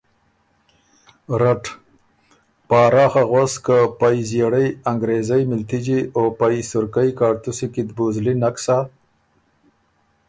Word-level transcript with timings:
رټ: 1.41 1.63
پاراخه 2.69 3.23
غؤس 3.31 3.53
که 3.65 3.77
پئ 3.99 4.17
زئېړئ 4.29 4.67
انګرېزئ 4.91 5.43
مِلتجِی 5.51 5.99
او 6.17 6.23
پئ 6.39 6.55
سُرکئ 6.69 7.09
کاړتُوسی 7.19 7.67
کی 7.73 7.83
ت 7.87 7.89
بُو 7.95 8.05
زلی 8.15 8.33
نک 8.41 8.55
سَۀ؟ 8.65 8.77